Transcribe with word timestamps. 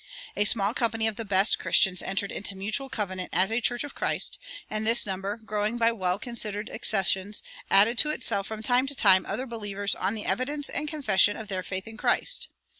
A 0.35 0.45
small 0.45 0.73
company 0.73 1.05
of 1.07 1.15
the 1.15 1.23
best 1.23 1.59
Christians 1.59 2.01
entered 2.01 2.31
into 2.31 2.55
mutual 2.55 2.89
covenant 2.89 3.29
as 3.33 3.51
a 3.51 3.61
church 3.61 3.83
of 3.83 3.93
Christ, 3.93 4.39
and 4.67 4.83
this 4.83 5.05
number, 5.05 5.37
growing 5.37 5.77
by 5.77 5.91
well 5.91 6.17
considered 6.17 6.71
accessions, 6.71 7.43
added 7.69 7.99
to 7.99 8.09
itself 8.09 8.47
from 8.47 8.63
time 8.63 8.87
to 8.87 8.95
time 8.95 9.27
other 9.27 9.45
believers 9.45 9.93
on 9.93 10.15
the 10.15 10.25
evidence 10.25 10.69
and 10.69 10.87
confession 10.87 11.37
of 11.37 11.49
their 11.49 11.61
faith 11.61 11.87
in 11.87 11.97
Christ. 11.97 12.47